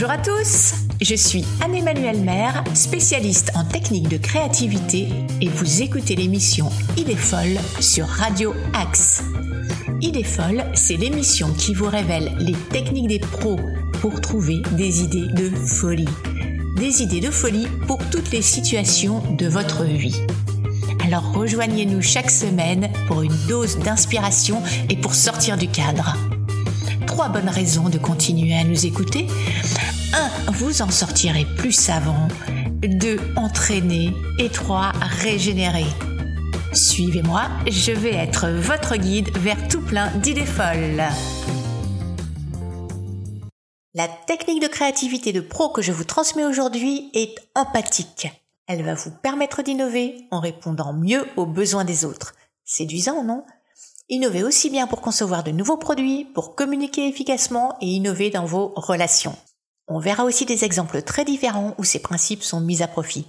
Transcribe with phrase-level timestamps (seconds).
[0.00, 5.08] Bonjour à tous, je suis Anne-Emmanuelle Maire, spécialiste en technique de créativité
[5.40, 9.24] et vous écoutez l'émission Idée folle sur Radio Axe.
[10.00, 13.58] Idée folle, c'est l'émission qui vous révèle les techniques des pros
[14.00, 16.08] pour trouver des idées de folie.
[16.76, 20.22] Des idées de folie pour toutes les situations de votre vie.
[21.04, 26.14] Alors rejoignez-nous chaque semaine pour une dose d'inspiration et pour sortir du cadre.
[27.18, 29.26] Trois bonnes raisons de continuer à nous écouter.
[30.46, 30.52] 1.
[30.52, 32.28] Vous en sortirez plus savant.
[32.80, 33.18] 2.
[33.34, 34.14] Entraîné.
[34.38, 34.92] Et 3.
[35.24, 35.86] Régénérer.
[36.72, 41.02] Suivez-moi, je vais être votre guide vers tout plein d'idées folles.
[43.94, 48.28] La technique de créativité de pro que je vous transmets aujourd'hui est empathique.
[48.68, 52.36] Elle va vous permettre d'innover en répondant mieux aux besoins des autres.
[52.64, 53.42] Séduisant, non?
[54.10, 58.72] Innover aussi bien pour concevoir de nouveaux produits, pour communiquer efficacement et innover dans vos
[58.74, 59.36] relations.
[59.86, 63.26] On verra aussi des exemples très différents où ces principes sont mis à profit.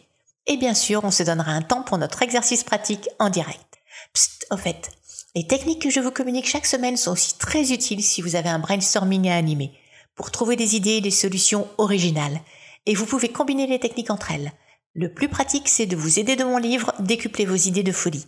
[0.47, 3.81] Et bien sûr, on se donnera un temps pour notre exercice pratique en direct.
[4.13, 4.89] Psst, au fait,
[5.35, 8.49] les techniques que je vous communique chaque semaine sont aussi très utiles si vous avez
[8.49, 9.73] un brainstorming à animer,
[10.15, 12.39] pour trouver des idées et des solutions originales.
[12.85, 14.53] Et vous pouvez combiner les techniques entre elles.
[14.93, 18.25] Le plus pratique, c'est de vous aider de mon livre Décupler vos idées de folie.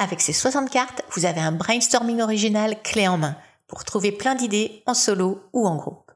[0.00, 4.34] Avec ces 60 cartes, vous avez un brainstorming original clé en main pour trouver plein
[4.34, 6.10] d'idées en solo ou en groupe.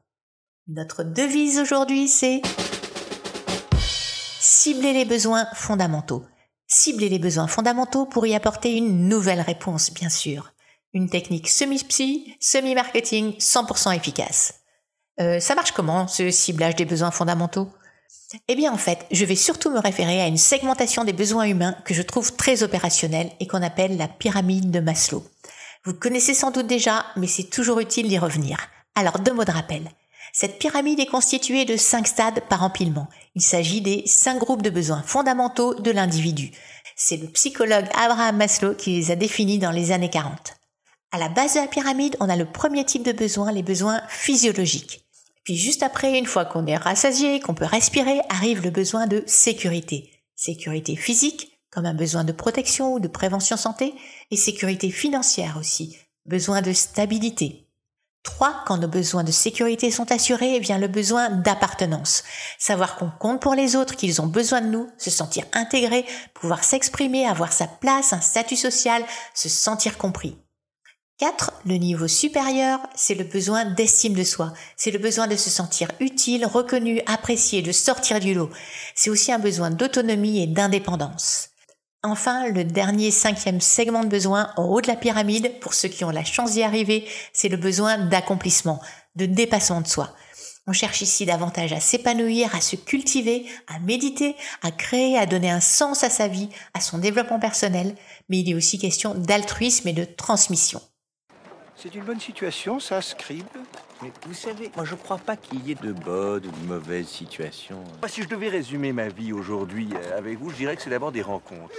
[0.67, 2.41] Notre devise aujourd'hui, c'est
[4.39, 6.25] cibler les besoins fondamentaux.
[6.65, 10.53] Cibler les besoins fondamentaux pour y apporter une nouvelle réponse, bien sûr.
[10.93, 14.61] Une technique semi-psy, semi-marketing, 100% efficace.
[15.19, 17.69] Euh, ça marche comment, ce ciblage des besoins fondamentaux?
[18.47, 21.75] Eh bien, en fait, je vais surtout me référer à une segmentation des besoins humains
[21.85, 25.23] que je trouve très opérationnelle et qu'on appelle la pyramide de Maslow.
[25.85, 28.57] Vous connaissez sans doute déjà, mais c'est toujours utile d'y revenir.
[28.95, 29.89] Alors, deux mots de rappel.
[30.33, 33.07] Cette pyramide est constituée de cinq stades par empilement.
[33.35, 36.51] Il s'agit des cinq groupes de besoins fondamentaux de l'individu.
[36.95, 40.55] C'est le psychologue Abraham Maslow qui les a définis dans les années 40.
[41.11, 44.01] À la base de la pyramide, on a le premier type de besoin, les besoins
[44.09, 45.04] physiologiques.
[45.45, 49.23] Puis juste après, une fois qu'on est rassasié, qu'on peut respirer, arrive le besoin de
[49.27, 50.11] sécurité.
[50.35, 53.93] Sécurité physique, comme un besoin de protection ou de prévention santé,
[54.31, 57.69] et sécurité financière aussi, besoin de stabilité.
[58.23, 58.63] 3.
[58.65, 62.23] Quand nos besoins de sécurité sont assurés, vient le besoin d'appartenance.
[62.57, 66.63] Savoir qu'on compte pour les autres, qu'ils ont besoin de nous, se sentir intégré, pouvoir
[66.63, 69.05] s'exprimer, avoir sa place, un statut social,
[69.35, 70.35] se sentir compris.
[71.17, 71.53] 4.
[71.65, 74.51] Le niveau supérieur, c'est le besoin d'estime de soi.
[74.75, 78.49] C'est le besoin de se sentir utile, reconnu, apprécié, de sortir du lot.
[78.95, 81.51] C'est aussi un besoin d'autonomie et d'indépendance.
[82.03, 86.03] Enfin, le dernier cinquième segment de besoin en haut de la pyramide, pour ceux qui
[86.03, 88.81] ont la chance d'y arriver, c'est le besoin d'accomplissement,
[89.15, 90.13] de dépassement de soi.
[90.67, 95.49] On cherche ici davantage à s'épanouir, à se cultiver, à méditer, à créer, à donner
[95.49, 97.95] un sens à sa vie, à son développement personnel,
[98.27, 100.81] mais il est aussi question d'altruisme et de transmission.
[101.77, 103.45] C'est une bonne situation, ça, Scribe
[104.01, 107.07] Mais vous savez, moi je crois pas qu'il y ait de bonnes ou de mauvaises
[107.07, 107.83] situations.
[108.01, 110.89] Moi, Si je devais résumer ma vie aujourd'hui euh, avec vous, je dirais que c'est
[110.89, 111.73] d'abord des rencontres.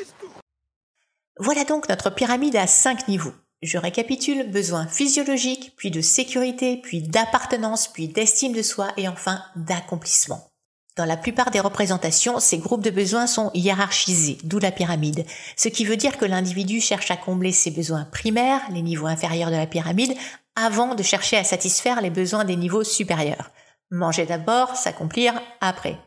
[1.39, 3.35] Voilà donc notre pyramide à cinq niveaux.
[3.63, 9.43] Je récapitule besoins physiologiques, puis de sécurité, puis d'appartenance, puis d'estime de soi et enfin
[9.57, 10.51] d'accomplissement.
[10.97, 15.69] Dans la plupart des représentations, ces groupes de besoins sont hiérarchisés, d'où la pyramide, ce
[15.69, 19.57] qui veut dire que l'individu cherche à combler ses besoins primaires, les niveaux inférieurs de
[19.57, 20.15] la pyramide,
[20.55, 23.51] avant de chercher à satisfaire les besoins des niveaux supérieurs.
[23.91, 25.99] Manger d'abord, s'accomplir après.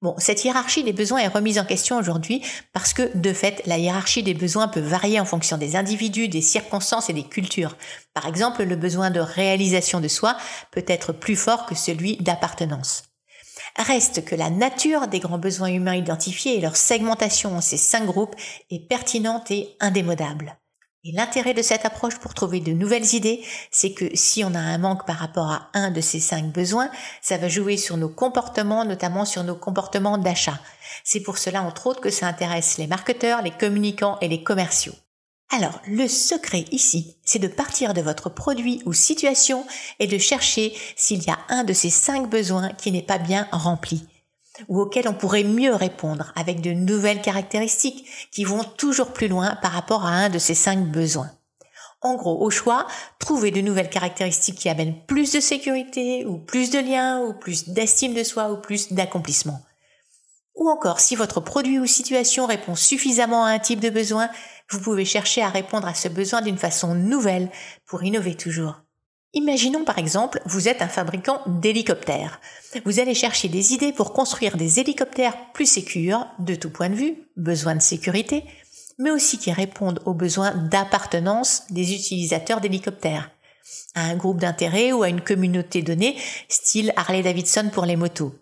[0.00, 2.40] Bon, cette hiérarchie des besoins est remise en question aujourd'hui
[2.72, 6.40] parce que, de fait, la hiérarchie des besoins peut varier en fonction des individus, des
[6.40, 7.76] circonstances et des cultures.
[8.14, 10.36] Par exemple, le besoin de réalisation de soi
[10.70, 13.09] peut être plus fort que celui d'appartenance.
[13.80, 18.04] Reste que la nature des grands besoins humains identifiés et leur segmentation en ces cinq
[18.04, 18.36] groupes
[18.70, 20.58] est pertinente et indémodable.
[21.02, 24.58] Et l'intérêt de cette approche pour trouver de nouvelles idées, c'est que si on a
[24.58, 26.90] un manque par rapport à un de ces cinq besoins,
[27.22, 30.60] ça va jouer sur nos comportements, notamment sur nos comportements d'achat.
[31.02, 34.92] C'est pour cela, entre autres, que ça intéresse les marketeurs, les communicants et les commerciaux.
[35.52, 39.66] Alors, le secret ici, c'est de partir de votre produit ou situation
[39.98, 43.48] et de chercher s'il y a un de ces cinq besoins qui n'est pas bien
[43.50, 44.06] rempli
[44.68, 49.56] ou auquel on pourrait mieux répondre avec de nouvelles caractéristiques qui vont toujours plus loin
[49.62, 51.30] par rapport à un de ces cinq besoins.
[52.02, 52.86] En gros, au choix,
[53.18, 57.68] trouvez de nouvelles caractéristiques qui amènent plus de sécurité ou plus de liens ou plus
[57.68, 59.60] d'estime de soi ou plus d'accomplissement.
[60.54, 64.28] Ou encore, si votre produit ou situation répond suffisamment à un type de besoin,
[64.70, 67.50] vous pouvez chercher à répondre à ce besoin d'une façon nouvelle
[67.86, 68.82] pour innover toujours.
[69.32, 72.40] Imaginons par exemple, vous êtes un fabricant d'hélicoptères.
[72.84, 76.96] Vous allez chercher des idées pour construire des hélicoptères plus sécures, de tout point de
[76.96, 78.44] vue, besoin de sécurité,
[78.98, 83.30] mais aussi qui répondent aux besoins d'appartenance des utilisateurs d'hélicoptères,
[83.94, 86.16] à un groupe d'intérêt ou à une communauté donnée,
[86.48, 88.34] style Harley Davidson pour les motos.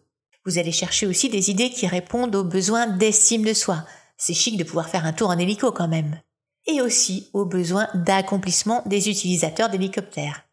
[0.48, 3.84] Vous allez chercher aussi des idées qui répondent aux besoins d'estime de soi.
[4.16, 6.18] C'est chic de pouvoir faire un tour en hélico quand même.
[6.66, 10.46] Et aussi aux besoins d'accomplissement des utilisateurs d'hélicoptères.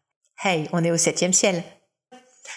[0.44, 1.64] Hey, on est au septième ciel.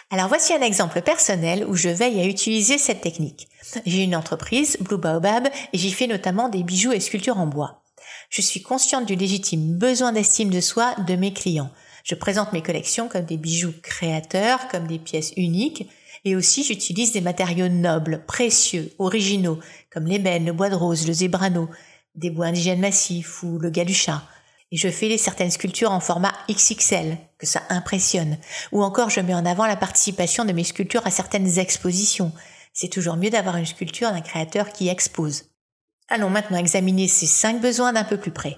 [0.10, 3.48] Alors voici un exemple personnel où je veille à utiliser cette technique.
[3.86, 7.84] J'ai une entreprise, Blue Baobab, et j'y fais notamment des bijoux et sculptures en bois.
[8.30, 11.72] Je suis consciente du légitime besoin d'estime de soi de mes clients.
[12.04, 15.88] Je présente mes collections comme des bijoux créateurs, comme des pièces uniques,
[16.26, 19.60] et aussi j'utilise des matériaux nobles, précieux, originaux,
[19.92, 21.70] comme l'ébène, le bois de rose, le zébrano,
[22.16, 24.24] des bois indigènes massifs ou le galucha.
[24.72, 28.38] Et je fais certaines sculptures en format XXL, que ça impressionne.
[28.72, 32.32] Ou encore je mets en avant la participation de mes sculptures à certaines expositions.
[32.74, 35.46] C'est toujours mieux d'avoir une sculpture d'un créateur qui expose.
[36.08, 38.58] Allons maintenant examiner ces cinq besoins d'un peu plus près.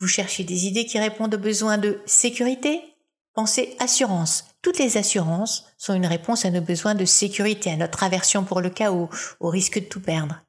[0.00, 2.89] Vous cherchez des idées qui répondent aux besoins de sécurité?
[3.32, 4.44] Pensez assurance.
[4.60, 8.60] Toutes les assurances sont une réponse à nos besoins de sécurité, à notre aversion pour
[8.60, 10.42] le chaos, au risque de tout perdre.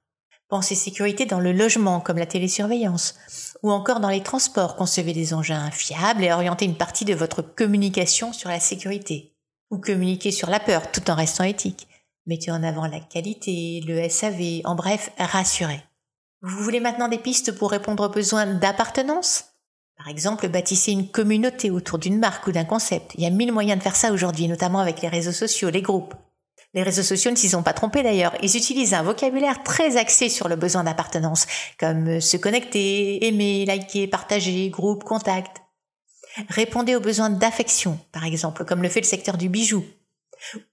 [0.50, 3.16] Pensez sécurité dans le logement, comme la télésurveillance,
[3.64, 7.42] ou encore dans les transports, concevez des engins fiables et orientez une partie de votre
[7.42, 9.34] communication sur la sécurité.
[9.70, 11.88] Ou communiquez sur la peur tout en restant éthique.
[12.26, 15.84] Mettez en avant la qualité, le SAV, en bref, rassurez.
[16.42, 19.51] Vous voulez maintenant des pistes pour répondre aux besoins d'appartenance?
[20.04, 23.12] Par exemple, bâtissez une communauté autour d'une marque ou d'un concept.
[23.14, 25.84] Il y a mille moyens de faire ça aujourd'hui, notamment avec les réseaux sociaux, les
[25.84, 26.16] groupes.
[26.74, 28.34] Les réseaux sociaux ne s'y sont pas trompés d'ailleurs.
[28.42, 31.46] Ils utilisent un vocabulaire très axé sur le besoin d'appartenance,
[31.80, 35.62] comme euh, se connecter, aimer, liker, partager, groupe, contact.
[36.50, 39.86] Répondez aux besoins d'affection, par exemple, comme le fait le secteur du bijou.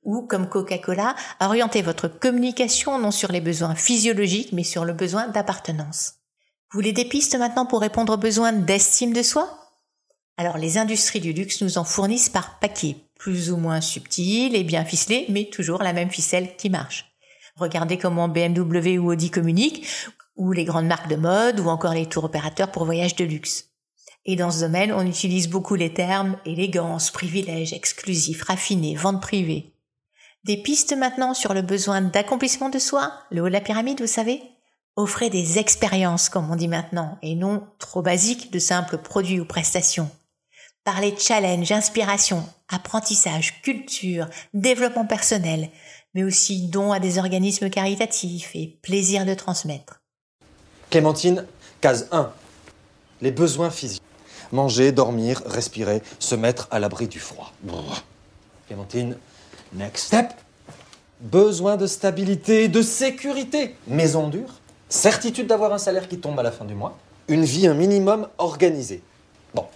[0.05, 5.29] Ou, comme Coca-Cola, orientez votre communication non sur les besoins physiologiques, mais sur le besoin
[5.29, 6.18] d'appartenance.
[6.70, 9.49] Vous voulez des pistes maintenant pour répondre aux besoins d'estime de soi?
[10.37, 14.65] Alors, les industries du luxe nous en fournissent par paquet, plus ou moins subtil et
[14.65, 17.06] bien ficelé, mais toujours la même ficelle qui marche.
[17.56, 19.87] Regardez comment BMW ou Audi communiquent,
[20.37, 23.71] ou les grandes marques de mode, ou encore les tours opérateurs pour voyages de luxe.
[24.26, 29.73] Et dans ce domaine, on utilise beaucoup les termes élégance, privilège, exclusif, raffiné, vente privée.
[30.44, 34.06] Des pistes maintenant sur le besoin d'accomplissement de soi, le haut de la pyramide, vous
[34.06, 34.43] savez?
[34.99, 39.45] Offrez des expériences, comme on dit maintenant, et non trop basiques de simples produits ou
[39.45, 40.11] prestations.
[40.83, 45.69] Parlez challenge, inspiration, apprentissage, culture, développement personnel,
[46.15, 50.00] mais aussi dons à des organismes caritatifs et plaisir de transmettre.
[50.91, 51.47] Clémentine,
[51.81, 52.33] case 1.
[53.21, 54.03] Les besoins physiques.
[54.50, 57.53] Manger, dormir, respirer, se mettre à l'abri du froid.
[58.67, 59.17] Clémentine,
[59.75, 60.33] next step.
[61.21, 63.77] Besoin de stabilité, de sécurité.
[63.87, 64.61] Maison dure.
[64.88, 66.96] Certitude d'avoir un salaire qui tombe à la fin du mois.
[67.29, 69.02] Une vie un minimum organisée.
[69.55, 69.67] Bon,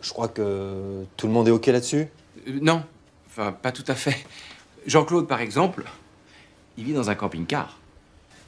[0.00, 2.08] je crois que tout le monde est OK là-dessus?
[2.48, 2.82] Euh, non,
[3.26, 4.16] enfin, pas tout à fait.
[4.86, 5.84] Jean-Claude, par exemple,
[6.78, 7.78] il vit dans un camping-car.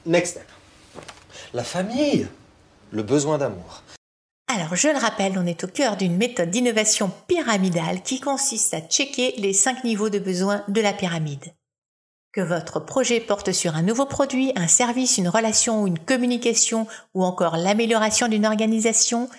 [0.06, 0.46] Next step.
[1.52, 2.26] La famille.
[2.90, 3.82] Le besoin d'amour.
[4.48, 8.80] Alors, je le rappelle, on est au cœur d'une méthode d'innovation pyramidale qui consiste à
[8.80, 11.52] checker les cinq niveaux de besoins de la pyramide.
[12.36, 16.86] Que votre projet porte sur un nouveau produit, un service, une relation ou une communication
[17.14, 19.30] ou encore l'amélioration d'une organisation,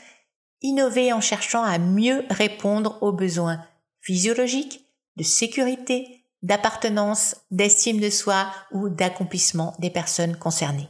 [0.63, 3.61] innovez en cherchant à mieux répondre aux besoins
[4.01, 10.89] physiologiques, de sécurité, d'appartenance, d'estime de soi ou d'accomplissement des personnes concernées.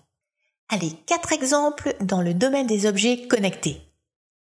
[0.69, 3.81] Allez, quatre exemples dans le domaine des objets connectés.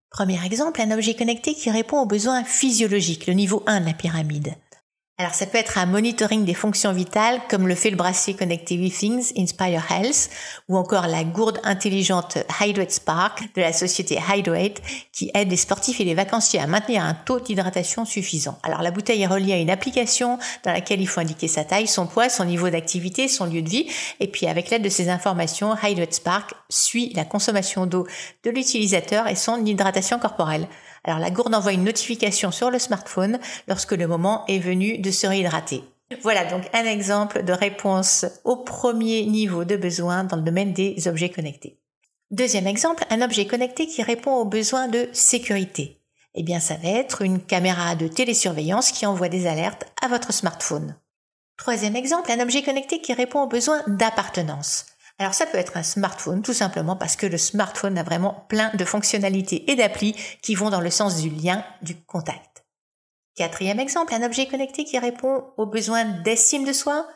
[0.09, 3.93] Premier exemple, un objet connecté qui répond aux besoins physiologiques, le niveau 1 de la
[3.93, 4.55] pyramide.
[5.23, 8.77] Alors ça peut être un monitoring des fonctions vitales comme le fait le bracelet connecté
[8.77, 10.29] WeThings Inspire Health
[10.69, 16.01] ou encore la gourde intelligente Hydrate Spark de la société Hydrate qui aide les sportifs
[16.01, 18.59] et les vacanciers à maintenir un taux d'hydratation suffisant.
[18.65, 21.87] Alors la bouteille est reliée à une application dans laquelle il faut indiquer sa taille,
[21.87, 23.87] son poids, son niveau d'activité, son lieu de vie
[24.19, 28.09] et puis avec l'aide de ces informations, Hydrate Spark suit la consommation d'eau
[28.43, 30.67] de l'utilisateur et son hydratation corporelle.
[31.05, 35.11] Alors la gourde envoie une notification sur le smartphone lorsque le moment est venu de
[35.11, 35.83] se réhydrater.
[36.23, 41.09] Voilà donc un exemple de réponse au premier niveau de besoin dans le domaine des
[41.09, 41.79] objets connectés.
[42.31, 45.99] Deuxième exemple, un objet connecté qui répond aux besoins de sécurité.
[46.35, 50.33] Eh bien, ça va être une caméra de télésurveillance qui envoie des alertes à votre
[50.33, 50.97] smartphone.
[51.59, 54.87] Troisième exemple, un objet connecté qui répond aux besoins d'appartenance.
[55.19, 58.71] Alors ça peut être un smartphone tout simplement parce que le smartphone a vraiment plein
[58.75, 62.65] de fonctionnalités et d'applis qui vont dans le sens du lien, du contact.
[63.35, 67.09] Quatrième exemple, un objet connecté qui répond aux besoins d'estime de soi.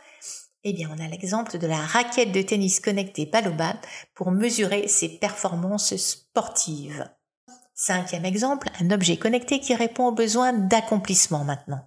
[0.65, 3.77] Eh bien, on a l'exemple de la raquette de tennis connectée Palobat
[4.15, 7.09] pour mesurer ses performances sportives.
[7.75, 11.87] Cinquième exemple, un objet connecté qui répond aux besoins d'accomplissement maintenant.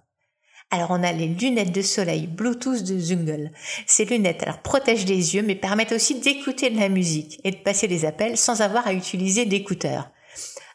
[0.72, 3.50] Alors on a les lunettes de soleil Bluetooth de Zungle.
[3.86, 7.56] Ces lunettes alors protègent les yeux mais permettent aussi d'écouter de la musique et de
[7.56, 10.10] passer des appels sans avoir à utiliser d'écouteurs.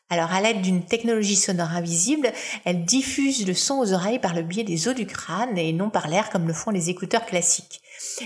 [0.09, 2.31] Alors à l'aide d'une technologie sonore invisible,
[2.65, 5.89] elles diffusent le son aux oreilles par le biais des os du crâne et non
[5.89, 7.81] par l'air comme le font les écouteurs classiques.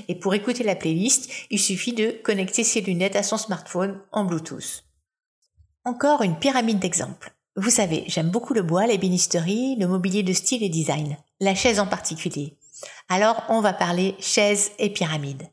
[0.08, 4.26] Et pour écouter la playlist, il suffit de connecter ses lunettes à son smartphone en
[4.26, 4.84] Bluetooth.
[5.86, 7.32] Encore une pyramide d'exemples.
[7.62, 11.82] Vous savez, j'aime beaucoup le bois, l'ébénisterie, le mobilier de style et design, la chaise
[11.82, 12.56] en particulier.
[13.10, 15.44] Alors, on va parler chaise et pyramide.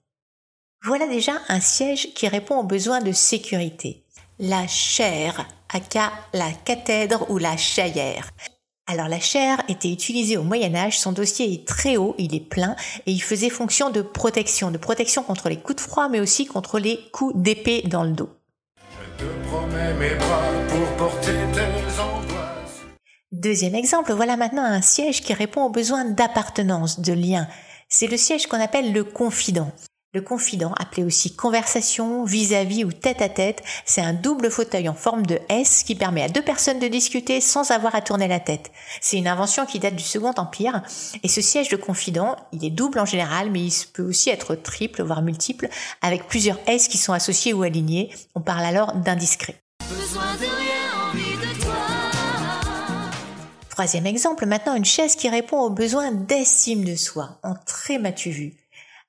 [0.84, 4.04] Voilà déjà un siège qui répond aux besoins de sécurité.
[4.38, 8.30] La chaire, aka la cathèdre ou la chaillère.
[8.86, 12.48] Alors la chaire était utilisée au Moyen Âge, son dossier est très haut, il est
[12.48, 16.20] plein et il faisait fonction de protection, de protection contre les coups de froid mais
[16.20, 18.30] aussi contre les coups d'épée dans le dos.
[19.18, 21.75] Je te promets mes bras pour porter tes.
[23.32, 27.48] Deuxième exemple, voilà maintenant un siège qui répond aux besoins d'appartenance, de lien.
[27.88, 29.72] C'est le siège qu'on appelle le confident.
[30.14, 35.40] Le confident, appelé aussi conversation, vis-à-vis ou tête-à-tête, c'est un double fauteuil en forme de
[35.48, 38.70] S qui permet à deux personnes de discuter sans avoir à tourner la tête.
[39.00, 40.82] C'est une invention qui date du Second Empire
[41.24, 44.54] et ce siège de confident, il est double en général, mais il peut aussi être
[44.54, 45.68] triple, voire multiple,
[46.00, 48.14] avec plusieurs S qui sont associés ou alignés.
[48.36, 49.56] On parle alors d'indiscret.
[53.76, 58.30] Troisième exemple, maintenant une chaise qui répond aux besoins d'estime de soi, en très matu
[58.30, 58.54] vu.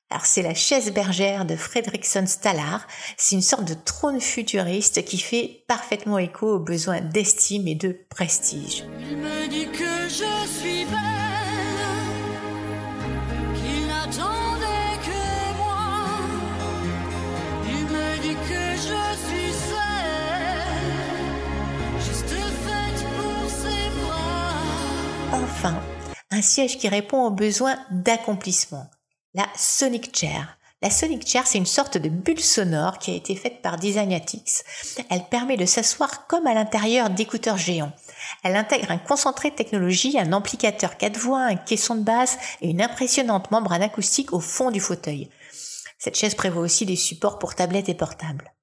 [0.10, 2.86] Alors c'est la chaise bergère de Fredrickson Stallard.
[3.16, 7.98] C'est une sorte de trône futuriste qui fait parfaitement écho aux besoins d'estime et de
[8.10, 8.84] prestige.
[26.38, 28.86] Un siège qui répond aux besoins d'accomplissement
[29.34, 30.58] la Sonic Chair.
[30.84, 34.64] La Sonic Chair, c'est une sorte de bulle sonore qui a été faite par Designatics.
[35.10, 37.92] Elle permet de s'asseoir comme à l'intérieur d'écouteurs géants.
[38.44, 42.70] Elle intègre un concentré de technologie, un amplificateur 4 voix, un caisson de basse et
[42.70, 45.32] une impressionnante membrane acoustique au fond du fauteuil.
[45.98, 48.54] Cette chaise prévoit aussi des supports pour tablettes et portables.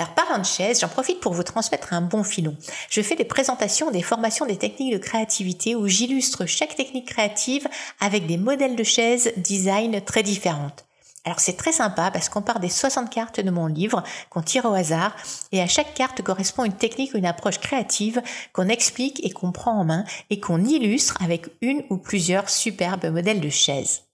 [0.00, 2.56] Alors parlant de chaise, j'en profite pour vous transmettre un bon filon.
[2.88, 7.66] Je fais des présentations des formations des techniques de créativité où j'illustre chaque technique créative
[7.98, 10.84] avec des modèles de chaises design très différentes.
[11.24, 14.66] Alors c'est très sympa parce qu'on part des 60 cartes de mon livre qu'on tire
[14.66, 15.16] au hasard
[15.50, 19.50] et à chaque carte correspond une technique ou une approche créative qu'on explique et qu'on
[19.50, 24.07] prend en main et qu'on illustre avec une ou plusieurs superbes modèles de chaises.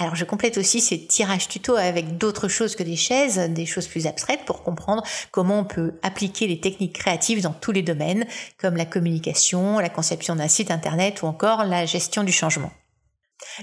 [0.00, 3.86] Alors je complète aussi ces tirages tuto avec d'autres choses que des chaises, des choses
[3.86, 8.24] plus abstraites pour comprendre comment on peut appliquer les techniques créatives dans tous les domaines,
[8.56, 12.72] comme la communication, la conception d'un site internet ou encore la gestion du changement.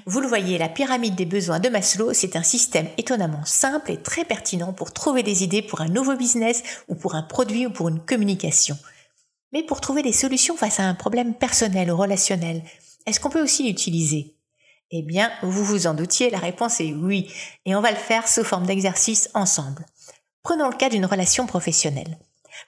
[0.06, 3.98] Vous le voyez, la pyramide des besoins de Maslow, c'est un système étonnamment simple et
[3.98, 7.72] très pertinent pour trouver des idées pour un nouveau business ou pour un produit ou
[7.72, 8.78] pour une communication.
[9.54, 12.62] Mais pour trouver des solutions face à un problème personnel ou relationnel,
[13.08, 14.37] est-ce qu'on peut aussi l'utiliser?
[14.92, 17.32] Eh bien, vous vous en doutiez, la réponse est oui,
[17.66, 19.86] et on va le faire sous forme d'exercice ensemble.
[20.44, 22.18] Prenons le cas d'une relation professionnelle.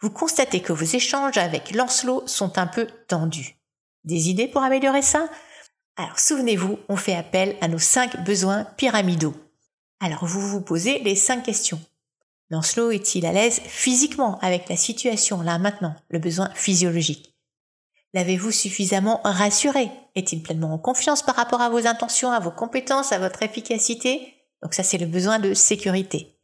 [0.02, 3.56] Vous constatez que vos échanges avec Lancelot sont un peu tendus.
[4.04, 5.30] Des idées pour améliorer ça?
[5.96, 9.36] Alors souvenez-vous, on fait appel à nos cinq besoins pyramidaux.
[10.00, 11.82] Alors vous vous posez les cinq questions.
[12.50, 17.34] Lancelot est-il à l'aise physiquement avec la situation là maintenant, le besoin physiologique?
[18.14, 19.92] L'avez-vous suffisamment rassuré?
[20.16, 24.34] Est-il pleinement en confiance par rapport à vos intentions, à vos compétences, à votre efficacité?
[24.64, 26.36] Donc ça, c'est le besoin de sécurité.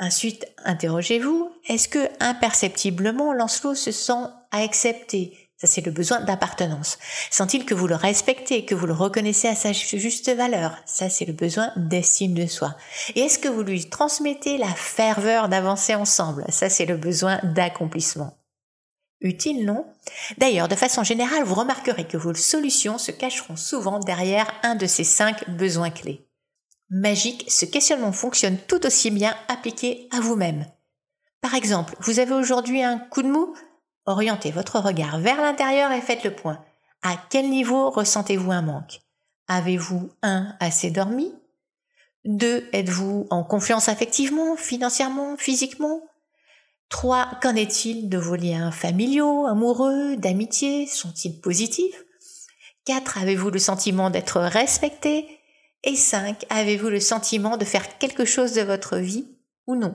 [0.00, 5.48] Ensuite, interrogez-vous, est-ce que imperceptiblement Lancelot se sent accepté?
[5.60, 6.98] Ça, c'est le besoin d'appartenance.
[7.32, 10.76] Sent-il que vous le respectez, que vous le reconnaissez à sa juste valeur?
[10.86, 12.76] Ça, c'est le besoin d'estime de soi.
[13.16, 16.44] Et est-ce que vous lui transmettez la ferveur d'avancer ensemble?
[16.48, 18.37] Ça, c'est le besoin d'accomplissement.
[19.20, 19.84] Utile, non?
[20.38, 24.86] D'ailleurs, de façon générale, vous remarquerez que vos solutions se cacheront souvent derrière un de
[24.86, 26.28] ces cinq besoins clés.
[26.90, 30.66] Magique, ce questionnement fonctionne tout aussi bien appliqué à vous-même.
[31.40, 33.54] Par exemple, vous avez aujourd'hui un coup de mou?
[34.06, 36.64] Orientez votre regard vers l'intérieur et faites le point.
[37.02, 39.00] À quel niveau ressentez-vous un manque?
[39.48, 41.34] Avez-vous un assez dormi?
[42.24, 42.68] 2.
[42.72, 46.07] Êtes-vous en confiance affectivement, financièrement, physiquement?
[46.90, 47.38] 3.
[47.42, 50.86] Qu'en est-il de vos liens familiaux, amoureux, d'amitié?
[50.86, 52.04] Sont-ils positifs?
[52.86, 53.18] 4.
[53.18, 55.26] Avez-vous le sentiment d'être respecté?
[55.84, 56.44] Et 5.
[56.50, 59.26] Avez-vous le sentiment de faire quelque chose de votre vie
[59.66, 59.94] ou non?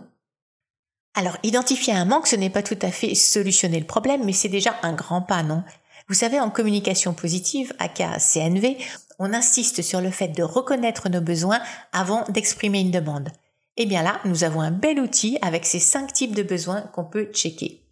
[1.15, 4.49] Alors, identifier un manque, ce n'est pas tout à fait solutionner le problème, mais c'est
[4.49, 5.63] déjà un grand pas, non?
[6.07, 8.77] Vous savez, en communication positive, aka CNV,
[9.19, 13.29] on insiste sur le fait de reconnaître nos besoins avant d'exprimer une demande.
[13.75, 17.05] Eh bien là, nous avons un bel outil avec ces cinq types de besoins qu'on
[17.05, 17.83] peut checker.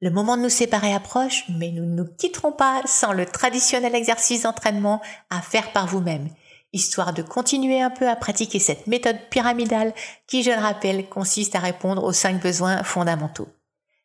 [0.00, 3.94] Le moment de nous séparer approche, mais nous ne nous quitterons pas sans le traditionnel
[3.94, 6.30] exercice d'entraînement à faire par vous-même,
[6.72, 9.92] histoire de continuer un peu à pratiquer cette méthode pyramidale
[10.26, 13.48] qui, je le rappelle, consiste à répondre aux cinq besoins fondamentaux.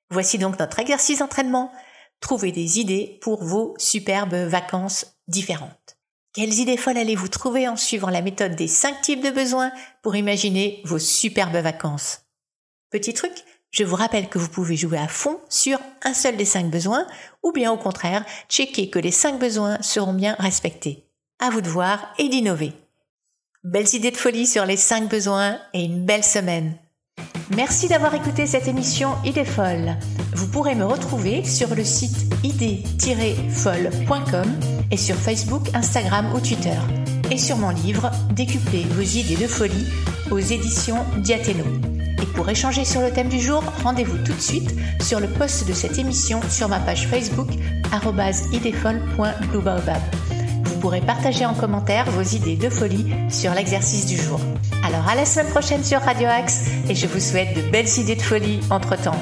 [0.10, 1.72] Voici donc notre exercice d'entraînement.
[2.20, 5.95] Trouvez des idées pour vos superbes vacances différentes.
[6.36, 10.18] Quelles idées folles allez-vous trouver en suivant la méthode des cinq types de besoins pour
[10.18, 12.24] imaginer vos superbes vacances?
[12.92, 13.32] Petit truc,
[13.72, 17.08] je vous rappelle que vous pouvez jouer à fond sur un seul des cinq besoins
[17.42, 21.06] ou bien au contraire, checker que les cinq besoins seront bien respectés.
[21.40, 22.74] À vous de voir et d'innover.
[23.64, 26.78] Belles idées de folie sur les cinq besoins et une belle semaine.
[27.56, 29.96] Merci d'avoir écouté cette émission Idée folle.
[30.34, 36.78] Vous pourrez me retrouver sur le site idée-folle.com et sur Facebook, Instagram ou Twitter.
[37.32, 39.88] Et sur mon livre Décuplez vos idées de folie
[40.32, 41.64] aux éditions Diathéno.
[42.22, 45.68] Et pour échanger sur le thème du jour, rendez-vous tout de suite sur le post
[45.68, 47.50] de cette émission sur ma page Facebook
[48.52, 50.02] idéfolle.bluebaobab.
[50.66, 54.40] Vous pourrez partager en commentaire vos idées de folie sur l'exercice du jour.
[54.84, 58.16] Alors à la semaine prochaine sur Radio Axe et je vous souhaite de belles idées
[58.16, 59.20] de folie entre-temps.